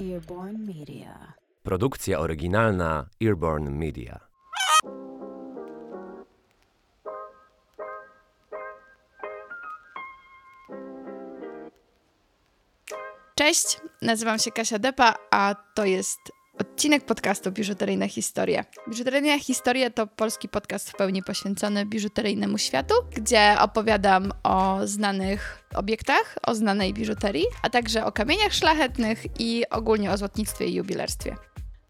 [0.00, 1.32] Earborn Media.
[1.62, 4.20] Produkcja oryginalna Earborn Media.
[13.34, 16.18] Cześć, nazywam się Kasia Depa, a to jest
[16.60, 18.64] odcinek podcastu Biżuteryjne Historie.
[18.88, 26.38] Biżuteryjne Historie to polski podcast w pełni poświęcony biżuteryjnemu światu, gdzie opowiadam o znanych obiektach,
[26.42, 31.36] o znanej biżuterii, a także o kamieniach szlachetnych i ogólnie o złotnictwie i jubilerstwie.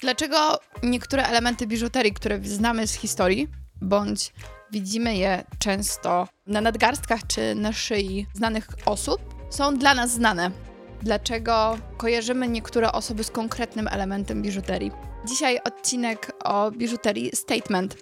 [0.01, 3.49] Dlaczego niektóre elementy biżuterii, które znamy z historii,
[3.80, 4.33] bądź
[4.73, 10.70] widzimy je często na nadgarstkach czy na szyi znanych osób, są dla nas znane?
[11.03, 14.93] Dlaczego kojarzymy niektóre osoby z konkretnym elementem biżuterii?
[15.25, 17.97] Dzisiaj odcinek o biżuterii Statement.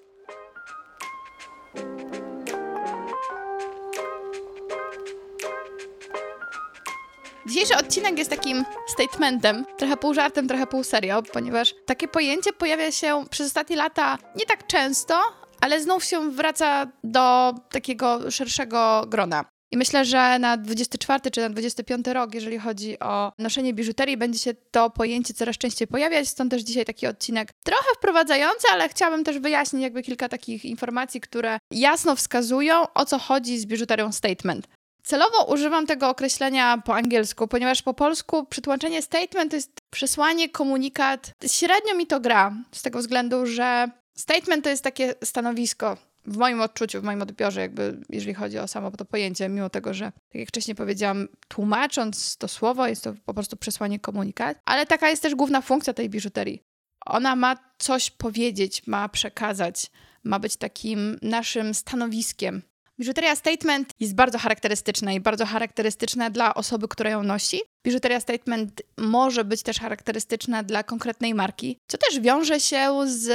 [7.47, 12.93] Dzisiejszy odcinek jest takim statementem, trochę pół żartem, trochę pół serio, ponieważ takie pojęcie pojawia
[12.93, 15.21] się przez ostatnie lata nie tak często,
[15.61, 19.58] ale znów się wraca do takiego szerszego grona.
[19.73, 24.39] I myślę, że na 24 czy na 25 rok, jeżeli chodzi o noszenie biżuterii, będzie
[24.39, 26.29] się to pojęcie coraz częściej pojawiać.
[26.29, 31.21] Stąd też dzisiaj taki odcinek trochę wprowadzający, ale chciałabym też wyjaśnić jakby kilka takich informacji,
[31.21, 34.69] które jasno wskazują, o co chodzi z biżuterią statement.
[35.03, 41.33] Celowo używam tego określenia po angielsku, ponieważ po polsku przetłumaczenie statement to jest przesłanie, komunikat.
[41.47, 46.61] Średnio mi to gra, z tego względu, że statement to jest takie stanowisko, w moim
[46.61, 50.35] odczuciu, w moim odbiorze, jakby jeżeli chodzi o samo to pojęcie, mimo tego, że tak
[50.35, 55.23] jak wcześniej powiedziałam, tłumacząc to słowo, jest to po prostu przesłanie komunikat, ale taka jest
[55.23, 56.63] też główna funkcja tej biżuterii.
[57.07, 59.91] Ona ma coś powiedzieć, ma przekazać,
[60.25, 62.63] ma być takim naszym stanowiskiem.
[62.99, 67.61] Biżuteria statement jest bardzo charakterystyczna i bardzo charakterystyczna dla osoby, która ją nosi.
[67.85, 73.29] Biżuteria statement może być też charakterystyczna dla konkretnej marki, co też wiąże się z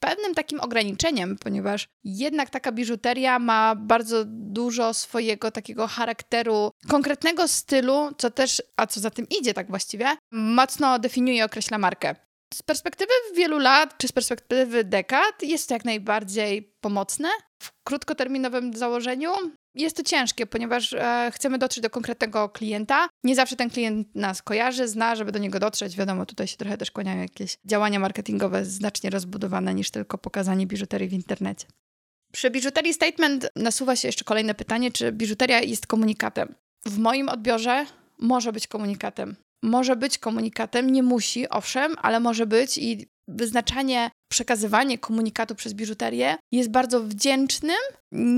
[0.00, 8.10] pewnym takim ograniczeniem, ponieważ jednak taka biżuteria ma bardzo dużo swojego takiego charakteru, konkretnego stylu,
[8.18, 12.23] co też, a co za tym idzie tak właściwie, mocno definiuje i określa markę.
[12.54, 17.28] Z perspektywy wielu lat, czy z perspektywy dekad, jest to jak najbardziej pomocne.
[17.62, 19.32] W krótkoterminowym założeniu
[19.74, 23.08] jest to ciężkie, ponieważ e, chcemy dotrzeć do konkretnego klienta.
[23.24, 25.96] Nie zawsze ten klient nas kojarzy, zna, żeby do niego dotrzeć.
[25.96, 31.08] Wiadomo, tutaj się trochę też kłaniają jakieś działania marketingowe znacznie rozbudowane niż tylko pokazanie biżuterii
[31.08, 31.66] w internecie.
[32.32, 36.54] Przy biżuterii statement nasuwa się jeszcze kolejne pytanie, czy biżuteria jest komunikatem.
[36.86, 37.86] W moim odbiorze
[38.18, 44.98] może być komunikatem może być komunikatem, nie musi, owszem, ale może być i wyznaczanie, przekazywanie
[44.98, 47.76] komunikatu przez biżuterię jest bardzo wdzięcznym,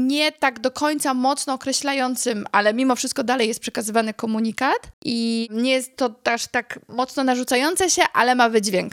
[0.06, 5.70] nie tak do końca mocno określającym, ale mimo wszystko dalej jest przekazywany komunikat i nie
[5.70, 8.92] jest to też tak mocno narzucające się, ale ma wydźwięk.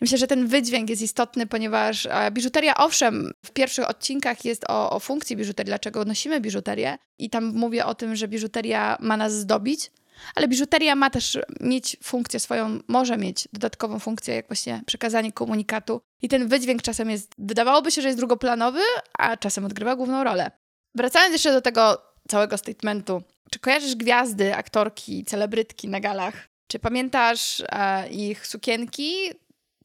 [0.00, 4.90] Myślę, że ten wydźwięk jest istotny, ponieważ e, biżuteria, owszem, w pierwszych odcinkach jest o,
[4.90, 9.32] o funkcji biżuterii, dlaczego nosimy biżuterię, i tam mówię o tym, że biżuteria ma nas
[9.32, 9.90] zdobić,
[10.34, 16.00] ale biżuteria ma też mieć funkcję swoją, może mieć dodatkową funkcję, jak właśnie przekazanie komunikatu.
[16.22, 18.80] I ten wydźwięk czasem jest, wydawałoby się, że jest drugoplanowy,
[19.18, 20.50] a czasem odgrywa główną rolę.
[20.94, 23.22] Wracając jeszcze do tego całego statementu.
[23.50, 26.48] Czy kojarzysz gwiazdy, aktorki, celebrytki na galach?
[26.66, 29.14] Czy pamiętasz e, ich sukienki,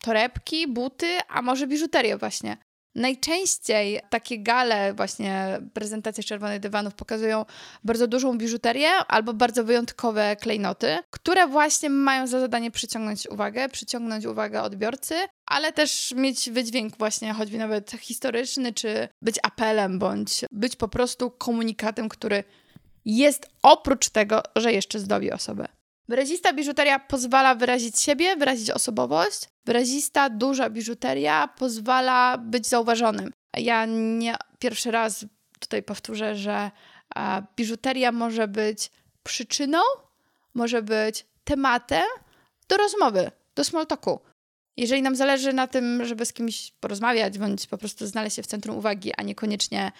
[0.01, 2.57] torebki, buty, a może biżuterię właśnie?
[2.97, 7.45] Najczęściej takie gale, właśnie prezentacje czerwonych dywanów pokazują
[7.83, 14.25] bardzo dużą biżuterię albo bardzo wyjątkowe klejnoty, które właśnie mają za zadanie przyciągnąć uwagę, przyciągnąć
[14.25, 15.15] uwagę odbiorcy,
[15.45, 21.31] ale też mieć wydźwięk właśnie choćby nawet historyczny, czy być apelem, bądź być po prostu
[21.31, 22.43] komunikatem, który
[23.05, 25.76] jest oprócz tego, że jeszcze zdobi osobę.
[26.09, 29.49] Wyrazista biżuteria pozwala wyrazić siebie, wyrazić osobowość.
[29.65, 33.31] Wyrazista, duża biżuteria pozwala być zauważonym.
[33.57, 35.25] Ja nie pierwszy raz
[35.59, 36.71] tutaj powtórzę, że
[37.57, 38.91] biżuteria może być
[39.23, 39.79] przyczyną,
[40.53, 42.05] może być tematem
[42.69, 44.19] do rozmowy, do small talku.
[44.77, 48.47] Jeżeli nam zależy na tym, żeby z kimś porozmawiać, bądź po prostu znaleźć się w
[48.47, 49.91] centrum uwagi, a niekoniecznie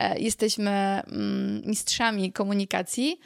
[0.00, 3.20] e, jesteśmy mm, mistrzami komunikacji,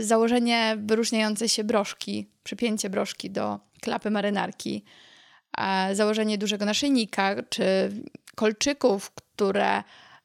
[0.00, 4.84] założenie wyróżniającej się broszki, przypięcie broszki do klapy marynarki,
[5.58, 7.92] e, założenie dużego naszyjnika czy
[8.34, 9.82] kolczyków, które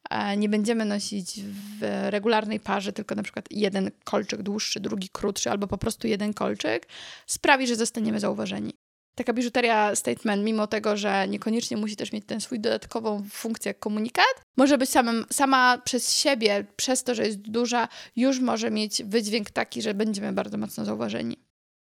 [0.10, 5.52] e, nie będziemy nosić w regularnej parze, tylko na przykład jeden kolczyk dłuższy, drugi krótszy,
[5.52, 6.88] albo po prostu jeden kolczyk,
[7.28, 8.74] sprawi, że zostaniemy zauważeni
[9.18, 13.80] taka biżuteria statement, mimo tego, że niekoniecznie musi też mieć ten swój dodatkową funkcję jak
[13.80, 19.04] komunikat, może być samym, sama przez siebie, przez to, że jest duża, już może mieć
[19.04, 21.38] wydźwięk taki, że będziemy bardzo mocno zauważeni.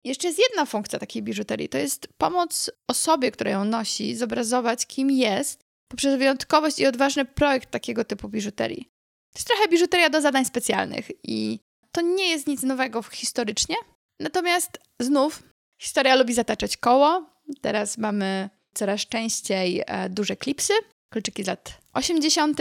[0.05, 5.11] Jeszcze jest jedna funkcja takiej biżuterii, to jest pomoc osobie, która ją nosi, zobrazować, kim
[5.11, 8.89] jest, poprzez wyjątkowość i odważny projekt takiego typu biżuterii.
[9.33, 11.61] To jest trochę biżuteria do zadań specjalnych i
[11.93, 13.77] to nie jest nic nowego historycznie.
[14.21, 15.51] Natomiast znów
[15.82, 17.26] historia lubi zataczać koło.
[17.61, 20.73] Teraz mamy coraz częściej e, duże klipsy,
[21.11, 22.61] kolczyki z lat 80.,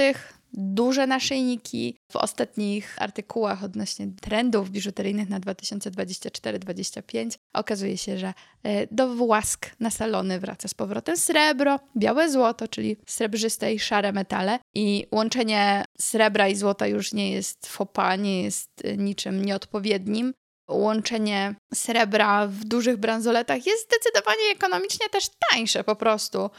[0.54, 1.98] duże naszyjniki.
[2.12, 8.34] W ostatnich artykułach odnośnie trendów biżuteryjnych na 2024-2025 okazuje się, że
[8.64, 14.12] e, do łask na salony wraca z powrotem srebro, białe złoto, czyli srebrzyste i szare
[14.12, 14.60] metale.
[14.76, 20.34] I łączenie srebra i złota już nie jest fopa, nie jest e, niczym nieodpowiednim
[20.72, 26.50] łączenie srebra w dużych bransoletach jest zdecydowanie ekonomicznie też tańsze po prostu,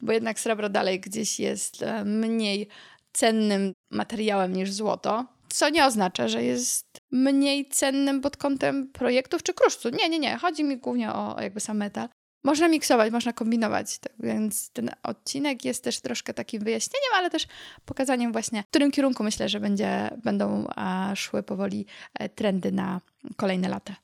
[0.00, 2.68] bo jednak srebro dalej gdzieś jest e, mniej
[3.12, 9.54] cennym materiałem niż złoto, co nie oznacza, że jest mniej cennym pod kątem projektów czy
[9.54, 9.88] kruszcu.
[9.88, 10.36] Nie, nie, nie.
[10.36, 12.08] Chodzi mi głównie o, jakby sam metal.
[12.44, 17.46] Można miksować, można kombinować, tak więc ten odcinek jest też troszkę takim wyjaśnieniem, ale też
[17.84, 20.66] pokazaniem właśnie, w którym kierunku myślę, że będzie, będą
[21.14, 23.00] szły powoli e, trendy na
[23.36, 23.96] kolejne lata.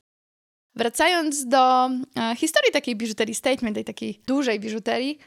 [0.75, 5.19] Wracając do e, historii takiej biżuterii statement, tej takiej dużej biżuterii,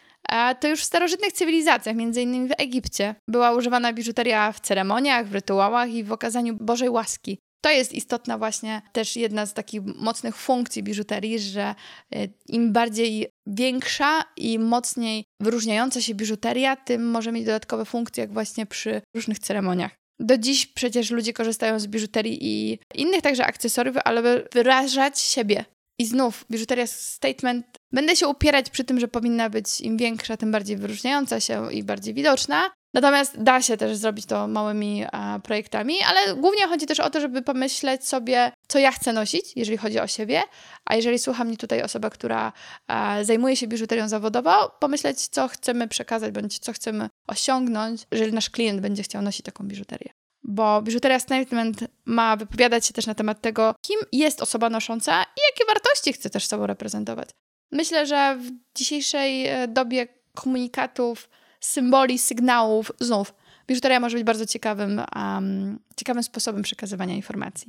[0.60, 5.90] to już w starożytnych cywilizacjach, innymi w Egipcie, była używana biżuteria w ceremoniach, w rytuałach
[5.90, 7.38] i w okazaniu Bożej łaski.
[7.64, 11.74] To jest istotna właśnie też jedna z takich mocnych funkcji biżuterii, że
[12.14, 18.32] y, im bardziej większa i mocniej wyróżniająca się biżuteria, tym może mieć dodatkowe funkcje, jak
[18.32, 19.90] właśnie przy różnych ceremoniach.
[20.20, 25.64] Do dziś przecież ludzie korzystają z biżuterii i innych także akcesoriów, ale wyrażać siebie.
[25.98, 27.66] I znów, biżuteria statement.
[27.92, 31.82] Będę się upierać przy tym, że powinna być im większa, tym bardziej wyróżniająca się i
[31.82, 32.70] bardziej widoczna.
[32.94, 37.20] Natomiast da się też zrobić to małymi a, projektami, ale głównie chodzi też o to,
[37.20, 40.42] żeby pomyśleć sobie, co ja chcę nosić, jeżeli chodzi o siebie,
[40.84, 42.52] a jeżeli słucha mnie tutaj osoba, która
[42.86, 48.50] a, zajmuje się biżuterią zawodowo, pomyśleć, co chcemy przekazać, bądź co chcemy osiągnąć, jeżeli nasz
[48.50, 50.12] klient będzie chciał nosić taką biżuterię
[50.44, 55.40] bo biżuteria statement ma wypowiadać się też na temat tego, kim jest osoba nosząca i
[55.50, 57.28] jakie wartości chce też sobą reprezentować.
[57.72, 61.28] Myślę, że w dzisiejszej e, dobie komunikatów,
[61.64, 63.34] symboli, sygnałów, znów,
[63.68, 67.68] biżuteria może być bardzo ciekawym, um, ciekawym sposobem przekazywania informacji.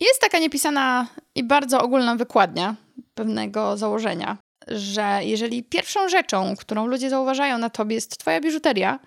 [0.00, 2.76] Jest taka niepisana i bardzo ogólna wykładnia
[3.14, 4.36] pewnego założenia,
[4.68, 8.98] że jeżeli pierwszą rzeczą, którą ludzie zauważają na tobie jest twoja biżuteria,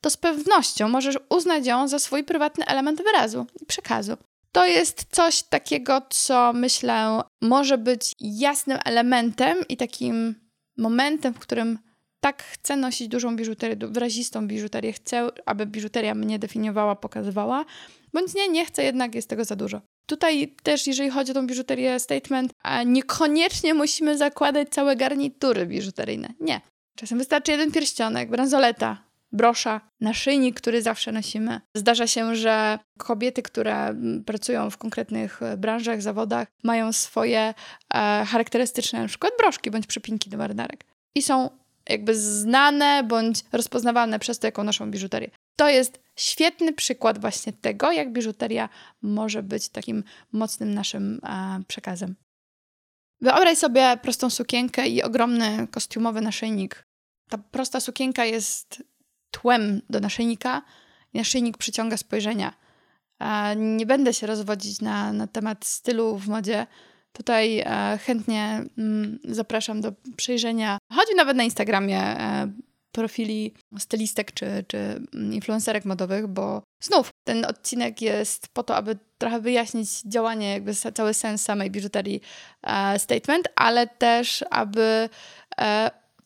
[0.00, 4.16] to z pewnością możesz uznać ją za swój prywatny element wyrazu i przekazu.
[4.52, 10.34] To jest coś takiego, co myślę może być jasnym elementem i takim
[10.78, 11.78] momentem, w którym
[12.20, 17.64] tak chcę nosić dużą biżuterię, wyrazistą biżuterię, chcę, aby biżuteria mnie definiowała, pokazywała,
[18.12, 19.80] bądź nie, nie chcę, jednak jest tego za dużo.
[20.06, 22.52] Tutaj też, jeżeli chodzi o tą biżuterię statement,
[22.86, 26.28] niekoniecznie musimy zakładać całe garnitury biżuteryjne.
[26.40, 26.60] Nie.
[26.96, 31.60] Czasem wystarczy jeden pierścionek, bransoleta, brosza, naszyjnik, który zawsze nosimy.
[31.76, 37.54] Zdarza się, że kobiety, które mm, pracują w konkretnych e, branżach, zawodach, mają swoje e,
[38.28, 40.84] charakterystyczne na przykład broszki bądź przypinki do marynarek.
[41.14, 41.50] I są
[41.90, 45.30] jakby znane bądź rozpoznawalne przez to, jaką noszą biżuterię.
[45.56, 48.68] To jest świetny przykład właśnie tego, jak biżuteria
[49.02, 52.14] może być takim mocnym naszym e, przekazem.
[53.20, 56.84] Wyobraź sobie prostą sukienkę i ogromny kostiumowy naszyjnik.
[57.28, 58.82] Ta prosta sukienka jest
[59.30, 60.62] tłem do naszyjnika
[61.12, 62.54] i naszyjnik przyciąga spojrzenia.
[63.56, 66.66] Nie będę się rozwodzić na, na temat stylu w modzie.
[67.12, 72.52] Tutaj e, chętnie mm, zapraszam do przejrzenia, choćby nawet na Instagramie, e,
[72.92, 75.02] profili stylistek czy, czy
[75.32, 81.14] influencerek modowych, bo znów ten odcinek jest po to, aby trochę wyjaśnić działanie, jakby cały
[81.14, 82.20] sens samej biżuterii
[82.62, 85.08] e, statement, ale też aby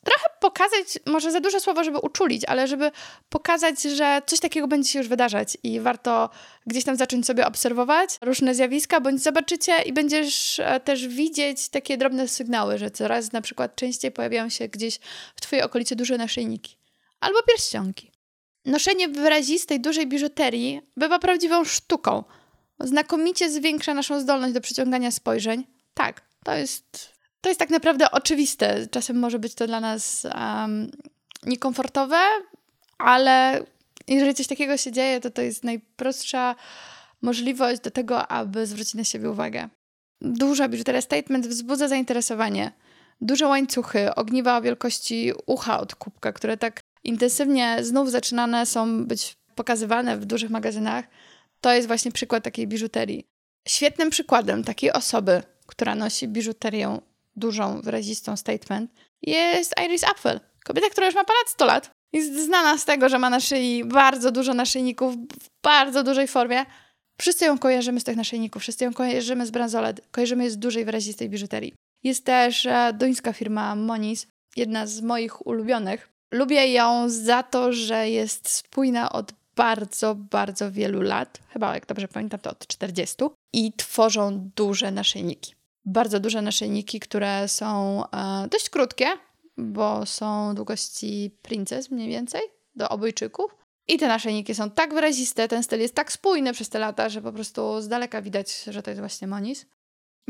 [0.05, 2.91] trochę pokazać, może za duże słowo, żeby uczulić, ale żeby
[3.29, 6.31] pokazać, że coś takiego będzie się już wydarzać i warto
[6.67, 11.97] gdzieś tam zacząć sobie obserwować różne zjawiska, bądź zobaczycie i będziesz e, też widzieć takie
[11.97, 14.99] drobne sygnały, że coraz na przykład częściej pojawiają się gdzieś
[15.37, 16.77] w twojej okolicy duże naszyjniki
[17.21, 18.11] albo pierścionki.
[18.65, 22.25] Noszenie wyrazistej, dużej biżuterii bywa prawdziwą sztuką.
[22.81, 25.67] Znakomicie zwiększa naszą zdolność do przyciągania spojrzeń.
[25.95, 27.14] Tak, to jest
[27.45, 28.87] to jest tak naprawdę oczywiste.
[28.91, 30.91] Czasem może być to dla nas um,
[31.43, 32.21] niekomfortowe,
[32.99, 33.65] ale
[34.09, 36.55] jeżeli coś takiego się dzieje, to to jest najprostsza
[37.23, 39.69] możliwość do tego, aby zwrócić na siebie uwagę.
[40.21, 42.73] Duża biżuteria statement wzbudza zainteresowanie.
[43.21, 49.37] Duże łańcuchy, ogniwa o wielkości ucha od kubka, które tak intensywnie znów zaczynane są być
[49.55, 51.05] pokazywane w dużych magazynach,
[51.61, 53.25] to jest właśnie przykład takiej biżuterii.
[53.69, 56.99] Świetnym przykładem takiej osoby, która nosi biżuterię
[57.37, 58.91] dużą, wyrazistą statement,
[59.23, 60.41] jest Iris Apfel.
[60.65, 61.91] Kobieta, która już ma ponad 100 lat.
[62.13, 66.67] Jest znana z tego, że ma na szyi bardzo dużo naszyjników w bardzo dużej formie.
[67.21, 70.85] Wszyscy ją kojarzymy z tych naszyjników, wszyscy ją kojarzymy z bransolet, kojarzymy je z dużej,
[70.85, 71.75] wyrazistej biżuterii.
[72.05, 74.27] Jest też e, duńska firma Monis,
[74.57, 76.09] jedna z moich ulubionych.
[76.33, 82.09] Lubię ją za to, że jest spójna od bardzo, bardzo wielu lat, chyba jak dobrze
[82.09, 83.17] pamiętam, to od 40,
[83.53, 85.55] i tworzą duże naszyjniki.
[85.85, 89.07] Bardzo duże naszyjniki, które są e, dość krótkie,
[89.57, 92.43] bo są długości princes mniej więcej,
[92.77, 93.57] do obojczyków.
[93.89, 97.23] I te naszyjniki są tak wyraziste, ten styl jest tak spójny przez te lata, że
[97.23, 99.67] po prostu z daleka widać, że to jest właśnie Monis.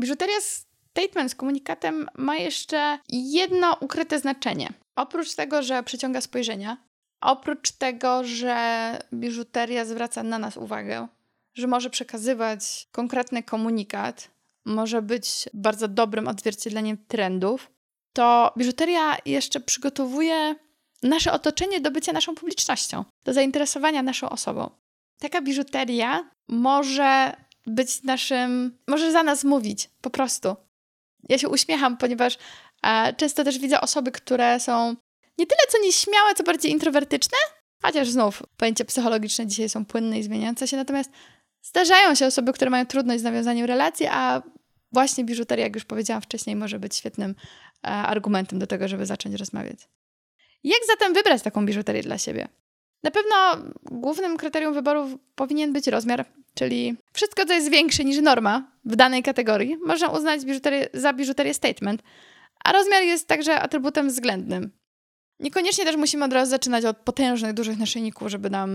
[0.01, 4.73] Biżuteria statement z komunikatem ma jeszcze jedno ukryte znaczenie.
[4.95, 6.77] Oprócz tego, że przyciąga spojrzenia,
[7.21, 11.07] oprócz tego, że biżuteria zwraca na nas uwagę,
[11.53, 14.34] że może przekazywać konkretny komunikat,
[14.65, 17.71] może być bardzo dobrym odzwierciedleniem trendów,
[18.13, 20.55] to biżuteria jeszcze przygotowuje
[21.03, 24.69] nasze otoczenie do bycia naszą publicznością, do zainteresowania naszą osobą.
[25.19, 27.35] Taka biżuteria może
[27.67, 30.55] być naszym, może za nas mówić po prostu.
[31.29, 32.37] Ja się uśmiecham, ponieważ
[32.83, 34.95] e, często też widzę osoby, które są
[35.37, 37.37] nie tyle co nieśmiałe, co bardziej introwertyczne,
[37.81, 41.11] chociaż znów pojęcia psychologiczne dzisiaj są płynne i zmieniające się, natomiast
[41.65, 44.41] zdarzają się osoby, które mają trudność z nawiązaniem relacji, a
[44.91, 47.35] właśnie biżuteria, jak już powiedziałam wcześniej, może być świetnym
[47.83, 49.79] e, argumentem do tego, żeby zacząć rozmawiać.
[50.63, 52.47] Jak zatem wybrać taką biżuterię dla siebie?
[53.03, 53.35] Na pewno
[53.83, 59.23] głównym kryterium wyboru powinien być rozmiar, czyli wszystko, co jest większe niż norma w danej
[59.23, 62.03] kategorii, można uznać biżuterię, za biżuterię statement,
[62.63, 64.71] a rozmiar jest także atrybutem względnym.
[65.39, 68.71] Niekoniecznie też musimy od razu zaczynać od potężnych, dużych naszyjników, żeby nam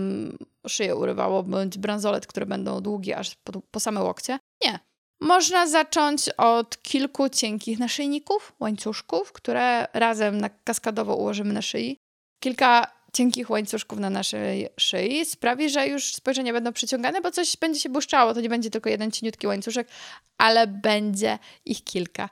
[0.67, 4.39] szyję urywało, bądź bransolet, które będą długie aż po, po same łokcie.
[4.65, 4.79] Nie.
[5.21, 11.97] Można zacząć od kilku cienkich naszyjników, łańcuszków, które razem na kaskadowo ułożymy na szyi.
[12.43, 17.79] Kilka cienkich łańcuszków na naszej szyi sprawi, że już spojrzenia będą przyciągane, bo coś będzie
[17.79, 18.33] się błyszczało.
[18.33, 19.87] To nie będzie tylko jeden cieniutki łańcuszek,
[20.37, 22.29] ale będzie ich kilka.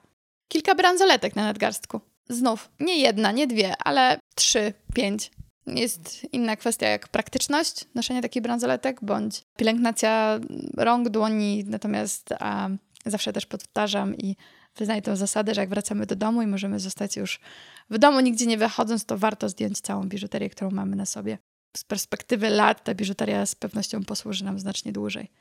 [0.48, 2.01] Kilka bransoletek na nadgarstku.
[2.29, 5.31] Znów, nie jedna, nie dwie, ale trzy, pięć.
[5.67, 10.39] Jest inna kwestia jak praktyczność noszenia takich bransoletek, bądź pielęgnacja
[10.77, 12.69] rąk, dłoni, natomiast a,
[13.05, 14.36] zawsze też powtarzam i
[14.75, 17.39] wyznaję tę zasadę, że jak wracamy do domu i możemy zostać już
[17.89, 21.38] w domu, nigdzie nie wychodząc, to warto zdjąć całą biżuterię, którą mamy na sobie.
[21.77, 25.31] Z perspektywy lat ta biżuteria z pewnością posłuży nam znacznie dłużej.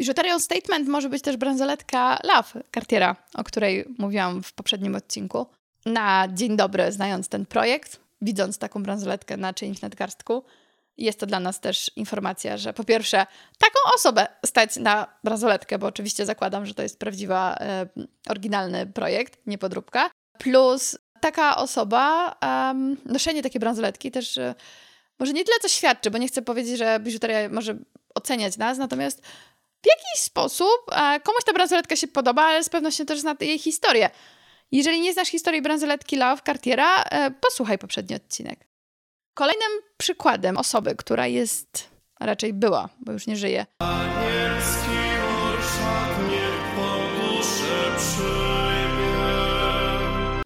[0.00, 5.46] Biżuterią statement może być też bransoletka Love Cartiera, o której mówiłam w poprzednim odcinku.
[5.86, 10.44] Na dzień dobry, znając ten projekt, widząc taką bransoletkę na czyimś nadgarstku,
[10.98, 13.26] jest to dla nas też informacja, że po pierwsze,
[13.58, 17.86] taką osobę stać na bransoletkę, bo oczywiście zakładam, że to jest prawdziwa, e,
[18.28, 20.10] oryginalny projekt, nie podróbka.
[20.38, 22.36] Plus taka osoba,
[23.04, 24.54] noszenie takiej bransoletki też e,
[25.18, 27.76] może nie tyle co świadczy, bo nie chcę powiedzieć, że biżuteria może
[28.14, 29.22] oceniać nas, natomiast
[29.82, 33.58] w jakiś sposób e, komuś ta bransoletka się podoba, ale z pewnością też zna jej
[33.58, 34.10] historię.
[34.72, 38.66] Jeżeli nie znasz historii bransoletki Love Cartiera, e, posłuchaj poprzedni odcinek.
[39.34, 43.66] Kolejnym przykładem osoby, która jest, a raczej była, bo już nie żyje.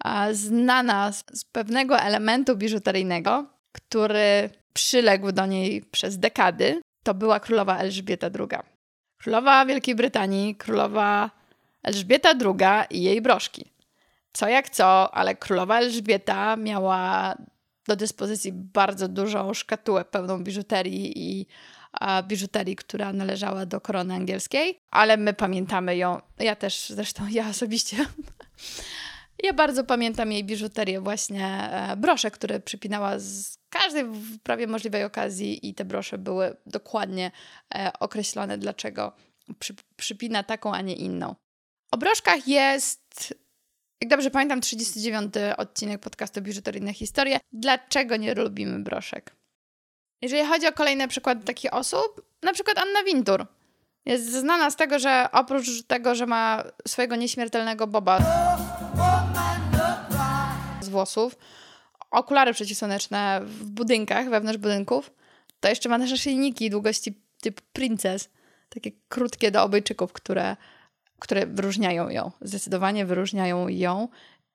[0.05, 7.41] A znana z, z pewnego elementu biżuteryjnego, który przyległ do niej przez dekady, to była
[7.41, 8.59] królowa Elżbieta II.
[9.21, 11.31] Królowa Wielkiej Brytanii, królowa
[11.83, 13.74] Elżbieta II i jej broszki.
[14.35, 17.35] Co jak co, ale królowa Elżbieta miała
[17.89, 21.47] do dyspozycji bardzo dużą szkatułę pełną biżuterii i
[22.29, 26.21] biżuterii, która należała do korony angielskiej, ale my pamiętamy ją.
[26.39, 27.97] Ja też, zresztą ja osobiście.
[29.45, 34.05] ja bardzo pamiętam jej biżuterię, właśnie e, brosze, które przypinała z każdej
[34.43, 37.31] prawie możliwej okazji i te brosze były dokładnie
[37.75, 39.13] e, określone, dlaczego
[39.59, 41.35] przy, przypina taką, a nie inną.
[41.91, 43.35] O broszkach jest
[44.05, 47.41] jak dobrze pamiętam, 39 odcinek podcastu Biżuteryjne Historie.
[47.53, 49.37] Dlaczego nie lubimy broszek?
[50.23, 53.47] Jeżeli chodzi o kolejne przykłady takich osób, na przykład Anna Wintour.
[54.07, 58.19] Jest znana z tego, że oprócz tego, że ma swojego nieśmiertelnego boba
[60.81, 61.37] z włosów,
[62.11, 65.11] okulary przeciwsłoneczne w budynkach, wewnątrz budynków,
[65.61, 68.31] to jeszcze ma nasze szyjniki długości typu princess,
[68.69, 70.57] takie krótkie do obojczyków, które
[71.25, 74.09] które wyróżniają ją, zdecydowanie wyróżniają ją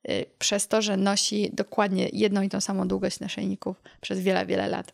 [0.10, 4.68] y, przez to, że nosi dokładnie jedną i tą samą długość naszyjników przez wiele, wiele
[4.68, 4.94] lat.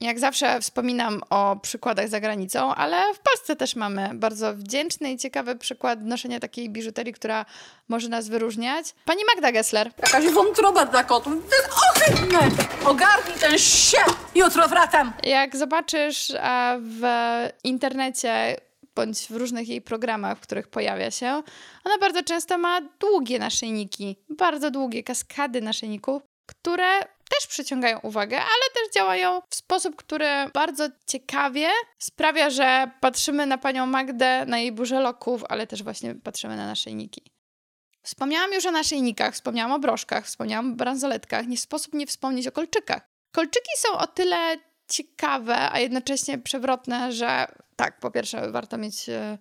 [0.00, 5.18] Jak zawsze wspominam o przykładach za granicą, ale w Polsce też mamy bardzo wdzięczny i
[5.18, 7.44] ciekawy przykład noszenia takiej biżuterii, która
[7.88, 8.94] może nas wyróżniać.
[9.04, 9.90] Pani Magda Gessler.
[9.98, 11.32] Jakaś wątroba dla kotów.
[11.50, 12.38] To jest ohydne!
[12.84, 13.98] Ogarnij ten się!
[14.34, 15.12] Jutro wracam!
[15.22, 16.32] Jak zobaczysz
[16.80, 17.02] w
[17.64, 18.56] internecie
[18.98, 21.42] bądź w różnych jej programach, w których pojawia się,
[21.84, 27.00] ona bardzo często ma długie naszyjniki, bardzo długie kaskady naszyjników, które
[27.30, 33.58] też przyciągają uwagę, ale też działają w sposób, który bardzo ciekawie sprawia, że patrzymy na
[33.58, 37.22] panią Magdę, na jej burzę loków, ale też właśnie patrzymy na naszyjniki.
[38.02, 41.46] Wspomniałam już o naszyjnikach, wspomniałam o broszkach, wspomniałam o bransoletkach.
[41.46, 43.02] Nie sposób nie wspomnieć o kolczykach.
[43.34, 44.56] Kolczyki są o tyle
[44.88, 49.38] ciekawe, a jednocześnie przewrotne, że tak, po pierwsze warto mieć e,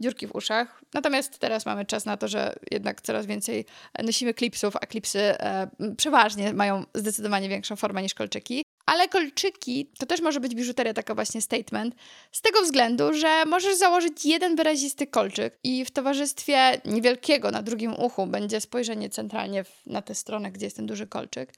[0.00, 0.82] dziurki w uszach.
[0.94, 3.64] Natomiast teraz mamy czas na to, że jednak coraz więcej
[4.04, 8.64] nosimy klipsów, a klipsy e, przeważnie mają zdecydowanie większą formę niż kolczyki.
[8.86, 11.94] Ale kolczyki to też może być biżuteria, taka właśnie statement,
[12.32, 17.94] z tego względu, że możesz założyć jeden wyrazisty kolczyk i w towarzystwie niewielkiego na drugim
[17.94, 21.52] uchu będzie spojrzenie centralnie w, na tę stronę, gdzie jest ten duży kolczyk,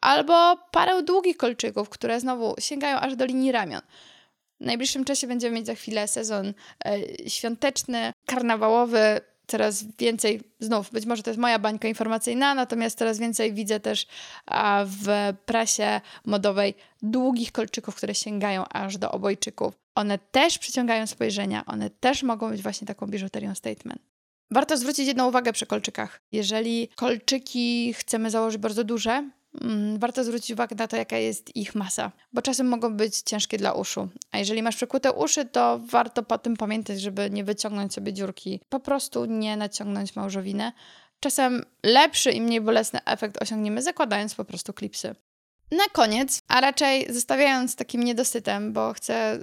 [0.00, 3.80] albo parę długich kolczyków, które znowu sięgają aż do linii ramion.
[4.60, 9.20] W najbliższym czasie będziemy mieć za chwilę sezon e, świąteczny, karnawałowy.
[9.46, 14.06] Coraz więcej, znów, być może to jest moja bańka informacyjna, natomiast coraz więcej widzę też
[14.86, 19.74] w prasie modowej długich kolczyków, które sięgają aż do obojczyków.
[19.94, 24.02] One też przyciągają spojrzenia, one też mogą być właśnie taką biżuterią statement.
[24.50, 26.20] Warto zwrócić jedną uwagę przy kolczykach.
[26.32, 29.30] Jeżeli kolczyki chcemy założyć bardzo duże,
[29.98, 33.72] warto zwrócić uwagę na to, jaka jest ich masa, bo czasem mogą być ciężkie dla
[33.72, 34.08] uszu.
[34.32, 38.60] A jeżeli masz przekute uszy, to warto po tym pamiętać, żeby nie wyciągnąć sobie dziurki,
[38.68, 40.72] po prostu nie naciągnąć małżowiny.
[41.20, 45.14] Czasem lepszy i mniej bolesny efekt osiągniemy zakładając po prostu klipsy.
[45.70, 49.38] Na koniec, a raczej zostawiając takim niedosytem, bo chcę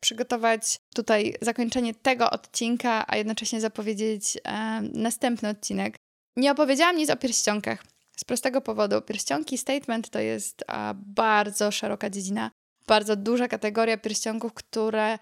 [0.00, 5.96] przygotować tutaj zakończenie tego odcinka, a jednocześnie zapowiedzieć e, następny odcinek.
[6.36, 7.82] Nie opowiedziałam nic o pierścionkach.
[8.16, 9.02] Z prostego powodu.
[9.02, 12.50] Pierścionki statement to jest a, bardzo szeroka dziedzina,
[12.86, 15.18] bardzo duża kategoria pierścionków, które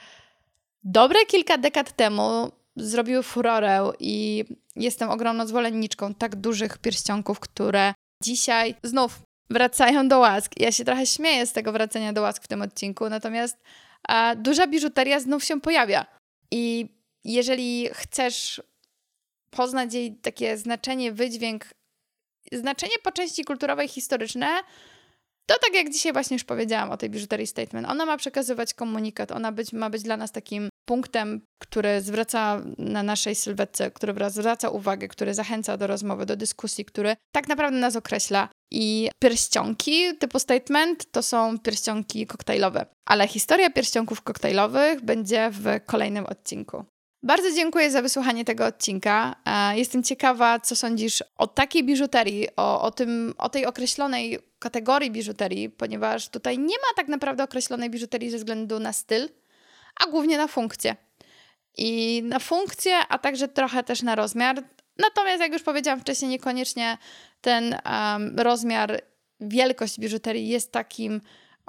[0.85, 4.45] dobre kilka dekad temu zrobiły furorę i
[4.77, 10.53] jestem ogromną zwolenniczką tak dużych pierścionków, które dzisiaj znów wracają do łask.
[10.61, 13.57] Ja się trochę śmieję z tego wracania do łask w tym odcinku, natomiast
[14.09, 16.07] a, duża biżuteria znów się pojawia.
[16.51, 16.89] I
[17.25, 18.63] jeżeli chcesz
[19.51, 21.75] poznać jej takie znaczenie, wydźwięk
[22.53, 24.63] znaczenie po części kulturowej, historyczne,
[25.47, 27.89] to tak jak dzisiaj właśnie już powiedziałam o tej biżuterii statement.
[27.89, 33.03] Ona ma przekazywać komunikat, ona być, ma być dla nas takim punktem, który zwraca na
[33.03, 37.97] naszej sylwetce, który zwraca uwagę, który zachęca do rozmowy, do dyskusji, który tak naprawdę nas
[37.97, 38.49] określa.
[38.73, 42.87] I pierścionki typu statement to są pierścionki koktajlowe.
[43.09, 46.85] Ale historia pierścionków koktajlowych będzie w kolejnym odcinku.
[47.25, 49.37] Bardzo dziękuję za wysłuchanie tego odcinka.
[49.47, 55.11] E, jestem ciekawa, co sądzisz o takiej biżuterii, o, o, tym, o tej określonej kategorii
[55.11, 59.29] biżuterii, ponieważ tutaj nie ma tak naprawdę określonej biżuterii ze względu na styl,
[60.05, 60.97] a głównie na funkcję.
[61.77, 64.63] I na funkcję, a także trochę też na rozmiar.
[64.99, 66.99] Natomiast, jak już powiedziałam wcześniej, niekoniecznie
[67.41, 69.03] ten um, rozmiar,
[69.41, 71.21] wielkość biżuterii jest takim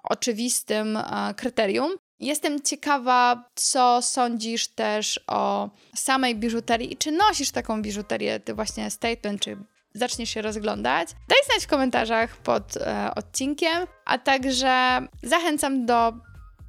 [0.04, 1.92] oczywistym uh, kryterium.
[2.20, 8.92] Jestem ciekawa, co sądzisz też o samej biżuterii i czy nosisz taką biżuterię, ty właśnie
[8.92, 9.58] statement, czy
[9.94, 11.10] zaczniesz się rozglądać.
[11.10, 16.14] Daj znać w komentarzach pod e, odcinkiem, a także zachęcam do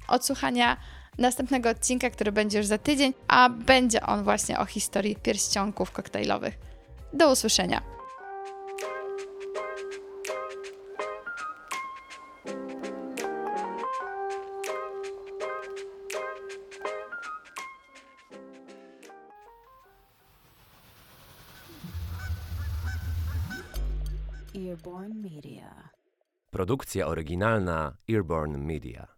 [0.07, 0.77] odsłuchania
[1.17, 6.57] następnego odcinka, który będzie już za tydzień, a będzie on właśnie o historii pierścionków koktajlowych.
[7.13, 7.96] Do usłyszenia.
[26.57, 29.16] Produkcja oryginalna Earborn Media.